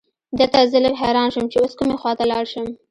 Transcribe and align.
دلته 0.39 0.59
زه 0.71 0.77
لږ 0.83 0.93
حیران 1.01 1.27
شوم 1.33 1.45
چې 1.51 1.57
اوس 1.59 1.73
کومې 1.79 1.95
خواته 2.01 2.23
لاړ 2.31 2.43
شم. 2.51 2.67